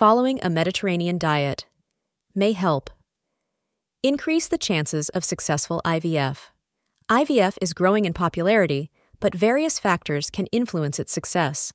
Following 0.00 0.40
a 0.42 0.48
Mediterranean 0.48 1.18
diet 1.18 1.66
may 2.34 2.52
help 2.52 2.88
increase 4.02 4.48
the 4.48 4.56
chances 4.56 5.10
of 5.10 5.26
successful 5.26 5.82
IVF. 5.84 6.38
IVF 7.10 7.58
is 7.60 7.74
growing 7.74 8.06
in 8.06 8.14
popularity, 8.14 8.90
but 9.20 9.34
various 9.34 9.78
factors 9.78 10.30
can 10.30 10.46
influence 10.46 10.98
its 10.98 11.12
success. 11.12 11.74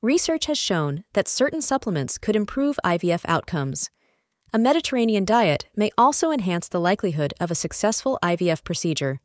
Research 0.00 0.46
has 0.46 0.56
shown 0.56 1.02
that 1.14 1.26
certain 1.26 1.60
supplements 1.60 2.18
could 2.18 2.36
improve 2.36 2.78
IVF 2.84 3.22
outcomes. 3.26 3.90
A 4.52 4.60
Mediterranean 4.60 5.24
diet 5.24 5.66
may 5.74 5.90
also 5.98 6.30
enhance 6.30 6.68
the 6.68 6.78
likelihood 6.78 7.34
of 7.40 7.50
a 7.50 7.56
successful 7.56 8.16
IVF 8.22 8.62
procedure. 8.62 9.20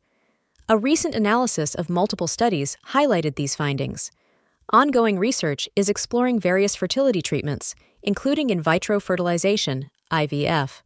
A 0.68 0.76
recent 0.76 1.14
analysis 1.14 1.76
of 1.76 1.88
multiple 1.88 2.26
studies 2.26 2.76
highlighted 2.88 3.36
these 3.36 3.54
findings. 3.54 4.10
Ongoing 4.70 5.16
research 5.16 5.68
is 5.76 5.88
exploring 5.88 6.40
various 6.40 6.74
fertility 6.74 7.22
treatments, 7.22 7.76
including 8.02 8.50
in 8.50 8.60
vitro 8.60 9.00
fertilization, 9.00 9.90
IVF. 10.10 10.82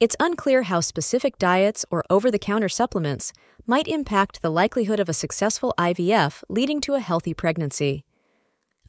It's 0.00 0.16
unclear 0.20 0.62
how 0.62 0.80
specific 0.80 1.38
diets 1.38 1.84
or 1.90 2.04
over 2.08 2.30
the 2.30 2.38
counter 2.38 2.68
supplements 2.68 3.32
might 3.66 3.88
impact 3.88 4.40
the 4.40 4.50
likelihood 4.50 5.00
of 5.00 5.08
a 5.08 5.14
successful 5.14 5.74
IVF 5.76 6.42
leading 6.48 6.80
to 6.82 6.94
a 6.94 7.00
healthy 7.00 7.34
pregnancy. 7.34 8.04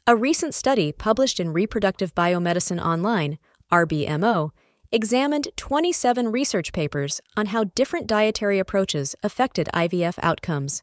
A 0.06 0.16
recent 0.16 0.54
study 0.54 0.92
published 0.92 1.38
in 1.38 1.52
Reproductive 1.52 2.14
Biomedicine 2.14 2.82
Online, 2.82 3.38
RBMO, 3.72 4.50
examined 4.92 5.48
27 5.56 6.32
research 6.32 6.72
papers 6.72 7.20
on 7.36 7.46
how 7.46 7.64
different 7.64 8.06
dietary 8.06 8.58
approaches 8.58 9.14
affected 9.22 9.68
IVF 9.74 10.18
outcomes. 10.22 10.82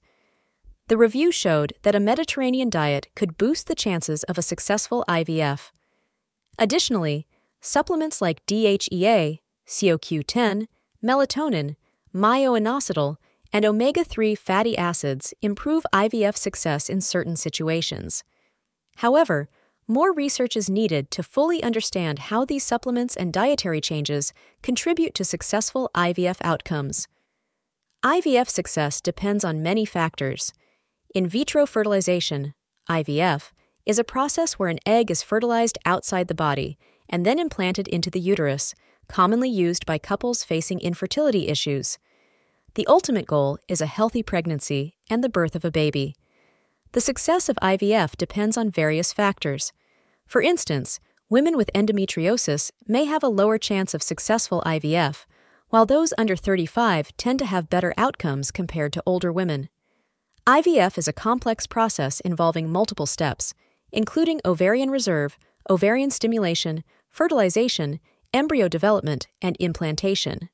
The 0.87 0.97
review 0.97 1.31
showed 1.31 1.73
that 1.83 1.95
a 1.95 1.99
Mediterranean 1.99 2.69
diet 2.69 3.07
could 3.15 3.37
boost 3.37 3.67
the 3.67 3.75
chances 3.75 4.23
of 4.23 4.37
a 4.37 4.41
successful 4.41 5.03
IVF. 5.09 5.71
Additionally, 6.57 7.27
supplements 7.61 8.21
like 8.21 8.45
DHEA, 8.45 9.39
CoQ10, 9.67 10.67
melatonin, 11.03 11.75
myo-inositol, 12.13 13.17
and 13.53 13.65
omega 13.65 14.03
3 14.03 14.35
fatty 14.35 14.77
acids 14.77 15.33
improve 15.41 15.85
IVF 15.93 16.35
success 16.35 16.89
in 16.89 17.01
certain 17.01 17.35
situations. 17.35 18.23
However, 18.97 19.47
more 19.87 20.11
research 20.11 20.57
is 20.57 20.69
needed 20.69 21.09
to 21.11 21.23
fully 21.23 21.63
understand 21.63 22.19
how 22.19 22.43
these 22.43 22.65
supplements 22.65 23.15
and 23.15 23.31
dietary 23.31 23.79
changes 23.79 24.33
contribute 24.61 25.13
to 25.13 25.23
successful 25.23 25.89
IVF 25.95 26.37
outcomes. 26.41 27.07
IVF 28.03 28.49
success 28.49 28.99
depends 28.99 29.45
on 29.45 29.63
many 29.63 29.85
factors. 29.85 30.53
In 31.15 31.27
vitro 31.27 31.65
fertilization, 31.65 32.53
IVF, 32.89 33.51
is 33.87 33.97
a 33.97 34.03
process 34.03 34.53
where 34.53 34.69
an 34.69 34.79
egg 34.85 35.09
is 35.09 35.23
fertilized 35.23 35.77
outside 35.85 36.27
the 36.27 36.35
body 36.35 36.77
and 37.09 37.25
then 37.25 37.39
implanted 37.39 37.87
into 37.87 38.11
the 38.11 38.19
uterus, 38.19 38.75
commonly 39.07 39.49
used 39.49 39.85
by 39.85 39.97
couples 39.97 40.43
facing 40.43 40.81
infertility 40.81 41.47
issues. 41.47 41.97
The 42.75 42.85
ultimate 42.85 43.25
goal 43.25 43.57
is 43.69 43.79
a 43.79 43.85
healthy 43.85 44.21
pregnancy 44.21 44.97
and 45.09 45.23
the 45.23 45.29
birth 45.29 45.55
of 45.55 45.63
a 45.63 45.71
baby. 45.71 46.17
The 46.91 46.99
success 46.99 47.47
of 47.47 47.55
IVF 47.61 48.17
depends 48.17 48.57
on 48.57 48.69
various 48.69 49.13
factors. 49.13 49.71
For 50.25 50.41
instance, 50.41 50.99
women 51.29 51.55
with 51.55 51.71
endometriosis 51.73 52.71
may 52.87 53.05
have 53.05 53.23
a 53.23 53.29
lower 53.29 53.57
chance 53.57 53.93
of 53.93 54.03
successful 54.03 54.61
IVF, 54.65 55.25
while 55.69 55.85
those 55.85 56.13
under 56.17 56.35
35 56.35 57.15
tend 57.15 57.39
to 57.39 57.45
have 57.45 57.69
better 57.69 57.93
outcomes 57.97 58.51
compared 58.51 58.91
to 58.93 59.03
older 59.05 59.31
women. 59.31 59.69
IVF 60.45 60.97
is 60.97 61.07
a 61.07 61.13
complex 61.13 61.67
process 61.67 62.19
involving 62.19 62.69
multiple 62.69 63.05
steps, 63.05 63.53
including 63.91 64.41
ovarian 64.45 64.89
reserve, 64.89 65.37
ovarian 65.69 66.09
stimulation, 66.09 66.83
fertilization, 67.09 67.99
embryo 68.33 68.67
development, 68.67 69.27
and 69.41 69.55
implantation. 69.59 70.49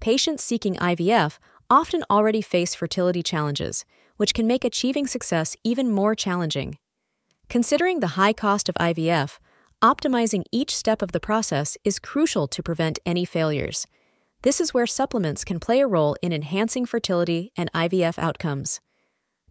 Patients 0.00 0.42
seeking 0.42 0.76
IVF 0.76 1.38
often 1.68 2.04
already 2.10 2.42
face 2.42 2.74
fertility 2.74 3.22
challenges, 3.22 3.84
which 4.16 4.34
can 4.34 4.46
make 4.46 4.64
achieving 4.64 5.06
success 5.06 5.56
even 5.62 5.90
more 5.90 6.14
challenging. 6.14 6.78
Considering 7.48 8.00
the 8.00 8.14
high 8.18 8.32
cost 8.32 8.68
of 8.68 8.74
IVF, 8.76 9.38
optimizing 9.82 10.44
each 10.52 10.74
step 10.74 11.02
of 11.02 11.12
the 11.12 11.20
process 11.20 11.76
is 11.84 11.98
crucial 11.98 12.46
to 12.48 12.62
prevent 12.62 12.98
any 13.06 13.24
failures. 13.24 13.86
This 14.42 14.60
is 14.60 14.72
where 14.72 14.86
supplements 14.86 15.44
can 15.44 15.60
play 15.60 15.80
a 15.80 15.86
role 15.86 16.16
in 16.22 16.32
enhancing 16.32 16.86
fertility 16.86 17.52
and 17.56 17.70
IVF 17.72 18.18
outcomes. 18.18 18.80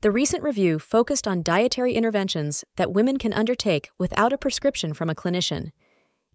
The 0.01 0.11
recent 0.11 0.43
review 0.43 0.79
focused 0.79 1.27
on 1.27 1.43
dietary 1.43 1.93
interventions 1.93 2.63
that 2.77 2.93
women 2.93 3.17
can 3.17 3.33
undertake 3.33 3.89
without 3.97 4.31
a 4.31 4.37
prescription 4.37 4.93
from 4.93 5.09
a 5.09 5.15
clinician. 5.15 5.71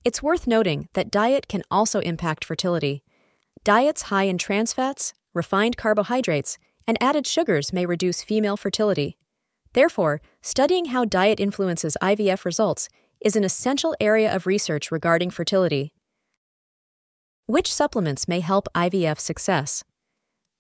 It's 0.04 0.22
worth 0.22 0.46
noting 0.46 0.88
that 0.92 1.10
diet 1.10 1.48
can 1.48 1.62
also 1.70 2.00
impact 2.00 2.44
fertility. 2.44 3.02
Diets 3.64 4.02
high 4.02 4.24
in 4.24 4.36
trans 4.36 4.74
fats, 4.74 5.14
refined 5.32 5.78
carbohydrates, 5.78 6.58
and 6.86 6.98
added 7.00 7.26
sugars 7.26 7.72
may 7.72 7.86
reduce 7.86 8.22
female 8.22 8.58
fertility. 8.58 9.16
Therefore, 9.72 10.20
studying 10.42 10.86
how 10.86 11.06
diet 11.06 11.40
influences 11.40 11.96
IVF 12.02 12.44
results 12.44 12.90
is 13.22 13.34
an 13.34 13.44
essential 13.44 13.96
area 13.98 14.30
of 14.30 14.46
research 14.46 14.92
regarding 14.92 15.30
fertility. 15.30 15.94
Which 17.46 17.72
supplements 17.72 18.28
may 18.28 18.40
help 18.40 18.68
IVF 18.74 19.18
success? 19.18 19.84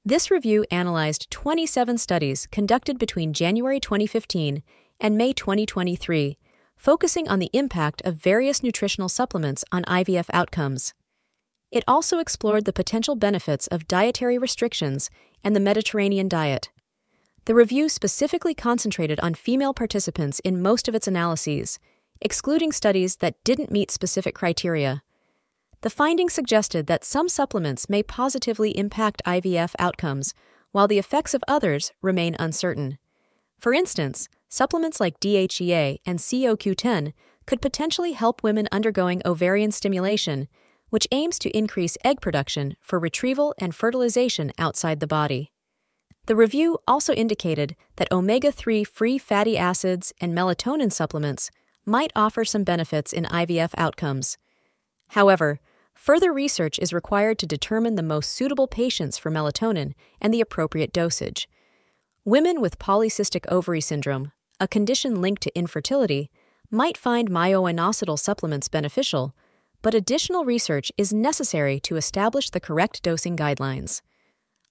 This 0.06 0.30
review 0.30 0.66
analyzed 0.70 1.30
27 1.30 1.96
studies 1.96 2.46
conducted 2.52 2.98
between 2.98 3.32
January 3.32 3.80
2015 3.80 4.62
and 5.00 5.16
May 5.16 5.32
2023, 5.32 6.36
focusing 6.76 7.26
on 7.26 7.38
the 7.38 7.48
impact 7.54 8.02
of 8.04 8.16
various 8.16 8.62
nutritional 8.62 9.08
supplements 9.08 9.64
on 9.72 9.82
IVF 9.84 10.26
outcomes. 10.34 10.92
It 11.70 11.84
also 11.88 12.18
explored 12.18 12.66
the 12.66 12.72
potential 12.74 13.16
benefits 13.16 13.66
of 13.68 13.88
dietary 13.88 14.36
restrictions 14.36 15.08
and 15.42 15.56
the 15.56 15.60
Mediterranean 15.60 16.28
diet. 16.28 16.68
The 17.46 17.54
review 17.54 17.88
specifically 17.88 18.54
concentrated 18.54 19.18
on 19.20 19.32
female 19.32 19.72
participants 19.72 20.38
in 20.40 20.60
most 20.60 20.86
of 20.86 20.94
its 20.94 21.08
analyses, 21.08 21.78
excluding 22.20 22.72
studies 22.72 23.16
that 23.16 23.42
didn't 23.42 23.72
meet 23.72 23.90
specific 23.90 24.34
criteria. 24.34 25.02
The 25.84 25.90
findings 25.90 26.32
suggested 26.32 26.86
that 26.86 27.04
some 27.04 27.28
supplements 27.28 27.90
may 27.90 28.02
positively 28.02 28.70
impact 28.70 29.20
IVF 29.26 29.74
outcomes, 29.78 30.32
while 30.72 30.88
the 30.88 30.98
effects 30.98 31.34
of 31.34 31.44
others 31.46 31.92
remain 32.00 32.36
uncertain. 32.38 32.96
For 33.58 33.74
instance, 33.74 34.30
supplements 34.48 34.98
like 34.98 35.20
DHEA 35.20 35.98
and 36.06 36.18
CoQ10 36.20 37.12
could 37.44 37.60
potentially 37.60 38.12
help 38.12 38.42
women 38.42 38.66
undergoing 38.72 39.20
ovarian 39.26 39.72
stimulation, 39.72 40.48
which 40.88 41.06
aims 41.12 41.38
to 41.40 41.54
increase 41.54 41.98
egg 42.02 42.22
production 42.22 42.76
for 42.80 42.98
retrieval 42.98 43.54
and 43.58 43.74
fertilization 43.74 44.52
outside 44.56 45.00
the 45.00 45.06
body. 45.06 45.52
The 46.24 46.34
review 46.34 46.78
also 46.88 47.12
indicated 47.12 47.76
that 47.96 48.10
omega 48.10 48.50
3 48.50 48.84
free 48.84 49.18
fatty 49.18 49.58
acids 49.58 50.14
and 50.18 50.34
melatonin 50.34 50.90
supplements 50.90 51.50
might 51.84 52.10
offer 52.16 52.42
some 52.42 52.64
benefits 52.64 53.12
in 53.12 53.24
IVF 53.24 53.74
outcomes. 53.76 54.38
However, 55.08 55.60
Further 55.94 56.32
research 56.32 56.78
is 56.78 56.92
required 56.92 57.38
to 57.38 57.46
determine 57.46 57.94
the 57.94 58.02
most 58.02 58.30
suitable 58.30 58.66
patients 58.66 59.16
for 59.16 59.30
melatonin 59.30 59.94
and 60.20 60.34
the 60.34 60.40
appropriate 60.40 60.92
dosage. 60.92 61.48
Women 62.24 62.60
with 62.60 62.78
polycystic 62.78 63.44
ovary 63.50 63.80
syndrome, 63.80 64.32
a 64.60 64.68
condition 64.68 65.20
linked 65.20 65.42
to 65.42 65.58
infertility, 65.58 66.30
might 66.70 66.96
find 66.96 67.30
myo-inositol 67.30 68.18
supplements 68.18 68.68
beneficial, 68.68 69.34
but 69.82 69.94
additional 69.94 70.44
research 70.44 70.90
is 70.96 71.12
necessary 71.12 71.78
to 71.80 71.96
establish 71.96 72.50
the 72.50 72.60
correct 72.60 73.02
dosing 73.02 73.36
guidelines. 73.36 74.00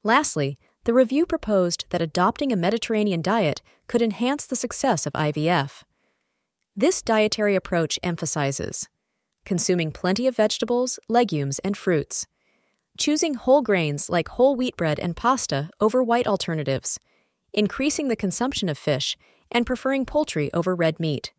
Lastly, 0.04 0.58
the 0.86 0.94
review 0.94 1.26
proposed 1.26 1.86
that 1.92 2.02
adopting 2.02 2.52
a 2.52 2.58
Mediterranean 2.58 3.22
diet 3.22 3.62
could 3.88 4.02
enhance 4.02 4.46
the 4.46 4.56
success 4.56 5.06
of 5.06 5.14
IVF. 5.14 5.84
This 6.76 7.02
dietary 7.02 7.56
approach 7.56 8.00
emphasizes 8.04 8.90
consuming 9.46 9.92
plenty 9.92 10.28
of 10.28 10.36
vegetables, 10.36 11.00
legumes, 11.08 11.60
and 11.60 11.78
fruits. 11.78 12.28
Choosing 12.98 13.34
whole 13.34 13.62
grains 13.62 14.10
like 14.10 14.30
whole 14.30 14.56
wheat 14.56 14.78
bread 14.78 15.00
and 15.00 15.16
pasta 15.16 15.70
over 15.80 16.04
white 16.04 16.28
alternatives. 16.28 17.00
Increasing 17.52 18.08
the 18.08 18.16
consumption 18.16 18.70
of 18.70 18.78
fish 18.78 19.18
and 19.52 19.66
preferring 19.66 20.06
poultry 20.06 20.52
over 20.54 20.76
red 20.76 21.00
meat. 21.00 21.34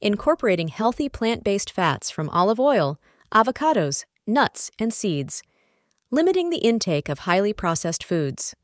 Incorporating 0.00 0.68
healthy 0.68 1.08
plant 1.08 1.44
based 1.44 1.70
fats 1.70 2.10
from 2.10 2.28
olive 2.30 2.60
oil, 2.60 2.98
avocados, 3.32 4.04
nuts, 4.26 4.70
and 4.78 4.92
seeds. 4.92 5.42
Limiting 6.10 6.50
the 6.50 6.58
intake 6.58 7.08
of 7.08 7.20
highly 7.20 7.52
processed 7.52 8.04
foods. 8.04 8.54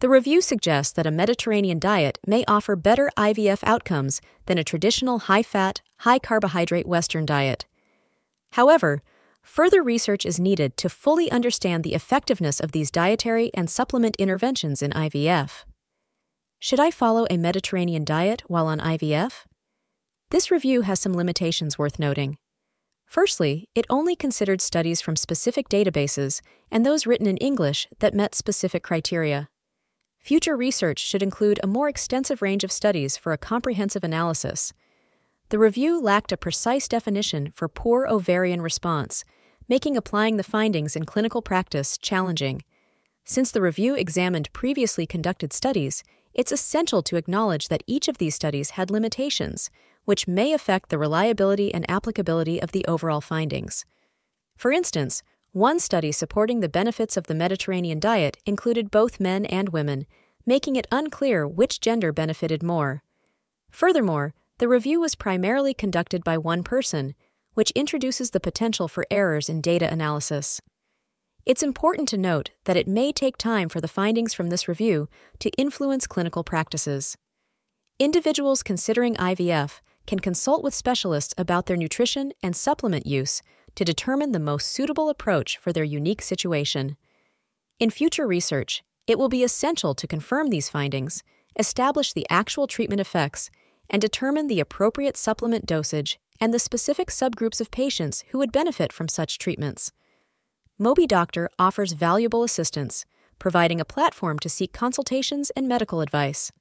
The 0.00 0.10
review 0.10 0.42
suggests 0.42 0.92
that 0.92 1.06
a 1.06 1.10
Mediterranean 1.10 1.78
diet 1.78 2.18
may 2.26 2.44
offer 2.46 2.76
better 2.76 3.10
IVF 3.16 3.60
outcomes 3.64 4.20
than 4.44 4.58
a 4.58 4.64
traditional 4.64 5.20
high 5.20 5.42
fat, 5.42 5.80
high 5.98 6.18
carbohydrate 6.18 6.86
Western 6.86 7.26
diet. 7.26 7.66
However, 8.52 9.02
further 9.42 9.82
research 9.82 10.26
is 10.26 10.40
needed 10.40 10.76
to 10.78 10.88
fully 10.88 11.30
understand 11.30 11.84
the 11.84 11.94
effectiveness 11.94 12.60
of 12.60 12.72
these 12.72 12.90
dietary 12.90 13.50
and 13.54 13.70
supplement 13.70 14.16
interventions 14.16 14.82
in 14.82 14.90
IVF. 14.92 15.64
Should 16.58 16.80
I 16.80 16.90
follow 16.90 17.26
a 17.28 17.36
Mediterranean 17.36 18.04
diet 18.04 18.42
while 18.46 18.66
on 18.66 18.80
IVF? 18.80 19.44
This 20.30 20.50
review 20.50 20.82
has 20.82 20.98
some 20.98 21.14
limitations 21.14 21.78
worth 21.78 21.98
noting. 21.98 22.38
Firstly, 23.06 23.68
it 23.74 23.86
only 23.88 24.16
considered 24.16 24.60
studies 24.60 25.00
from 25.00 25.14
specific 25.14 25.68
databases 25.68 26.40
and 26.70 26.84
those 26.84 27.06
written 27.06 27.26
in 27.26 27.36
English 27.36 27.86
that 28.00 28.14
met 28.14 28.34
specific 28.34 28.82
criteria. 28.82 29.48
Future 30.18 30.56
research 30.56 30.98
should 30.98 31.22
include 31.22 31.60
a 31.62 31.68
more 31.68 31.88
extensive 31.88 32.42
range 32.42 32.64
of 32.64 32.72
studies 32.72 33.16
for 33.16 33.32
a 33.32 33.38
comprehensive 33.38 34.02
analysis. 34.02 34.72
The 35.50 35.58
review 35.60 36.00
lacked 36.00 36.32
a 36.32 36.36
precise 36.36 36.88
definition 36.88 37.52
for 37.54 37.68
poor 37.68 38.08
ovarian 38.08 38.60
response, 38.60 39.24
making 39.68 39.96
applying 39.96 40.36
the 40.38 40.42
findings 40.42 40.96
in 40.96 41.04
clinical 41.04 41.40
practice 41.40 41.96
challenging. 41.98 42.62
Since 43.24 43.52
the 43.52 43.62
review 43.62 43.94
examined 43.94 44.52
previously 44.52 45.06
conducted 45.06 45.52
studies, 45.52 46.02
it's 46.34 46.50
essential 46.50 47.00
to 47.02 47.16
acknowledge 47.16 47.68
that 47.68 47.84
each 47.86 48.08
of 48.08 48.18
these 48.18 48.34
studies 48.34 48.70
had 48.70 48.90
limitations, 48.90 49.70
which 50.04 50.28
may 50.28 50.52
affect 50.52 50.88
the 50.88 50.98
reliability 50.98 51.72
and 51.72 51.88
applicability 51.88 52.60
of 52.60 52.72
the 52.72 52.84
overall 52.86 53.20
findings. 53.20 53.84
For 54.56 54.72
instance, 54.72 55.22
one 55.52 55.78
study 55.78 56.12
supporting 56.12 56.60
the 56.60 56.68
benefits 56.68 57.16
of 57.16 57.28
the 57.28 57.34
Mediterranean 57.34 58.00
diet 58.00 58.36
included 58.46 58.90
both 58.90 59.20
men 59.20 59.46
and 59.46 59.68
women, 59.68 60.06
making 60.44 60.76
it 60.76 60.88
unclear 60.90 61.46
which 61.46 61.80
gender 61.80 62.12
benefited 62.12 62.62
more. 62.62 63.02
Furthermore, 63.70 64.34
the 64.58 64.68
review 64.68 65.00
was 65.00 65.14
primarily 65.14 65.74
conducted 65.74 66.24
by 66.24 66.38
one 66.38 66.62
person, 66.62 67.14
which 67.54 67.72
introduces 67.72 68.30
the 68.30 68.40
potential 68.40 68.88
for 68.88 69.06
errors 69.10 69.48
in 69.48 69.60
data 69.60 69.90
analysis. 69.90 70.60
It's 71.44 71.62
important 71.62 72.08
to 72.08 72.18
note 72.18 72.50
that 72.64 72.76
it 72.76 72.88
may 72.88 73.12
take 73.12 73.36
time 73.36 73.68
for 73.68 73.80
the 73.80 73.88
findings 73.88 74.34
from 74.34 74.48
this 74.48 74.66
review 74.66 75.08
to 75.40 75.50
influence 75.50 76.06
clinical 76.06 76.42
practices. 76.42 77.16
Individuals 77.98 78.62
considering 78.62 79.14
IVF 79.14 79.80
can 80.06 80.20
consult 80.20 80.64
with 80.64 80.74
specialists 80.74 81.34
about 81.36 81.66
their 81.66 81.76
nutrition 81.76 82.32
and 82.42 82.56
supplement 82.56 83.06
use 83.06 83.42
to 83.74 83.84
determine 83.84 84.32
the 84.32 84.38
most 84.38 84.68
suitable 84.68 85.10
approach 85.10 85.58
for 85.58 85.72
their 85.72 85.84
unique 85.84 86.22
situation. 86.22 86.96
In 87.78 87.90
future 87.90 88.26
research, 88.26 88.82
it 89.06 89.18
will 89.18 89.28
be 89.28 89.44
essential 89.44 89.94
to 89.94 90.06
confirm 90.06 90.48
these 90.48 90.70
findings, 90.70 91.22
establish 91.58 92.12
the 92.12 92.26
actual 92.30 92.66
treatment 92.66 93.00
effects, 93.00 93.50
and 93.90 94.00
determine 94.02 94.46
the 94.46 94.60
appropriate 94.60 95.16
supplement 95.16 95.66
dosage 95.66 96.18
and 96.40 96.52
the 96.52 96.58
specific 96.58 97.08
subgroups 97.08 97.60
of 97.60 97.70
patients 97.70 98.24
who 98.28 98.38
would 98.38 98.52
benefit 98.52 98.92
from 98.92 99.08
such 99.08 99.38
treatments. 99.38 99.92
MobiDoctor 100.80 101.48
offers 101.58 101.92
valuable 101.92 102.42
assistance, 102.42 103.04
providing 103.38 103.80
a 103.80 103.84
platform 103.84 104.38
to 104.40 104.48
seek 104.48 104.72
consultations 104.72 105.50
and 105.56 105.66
medical 105.66 106.00
advice. 106.00 106.52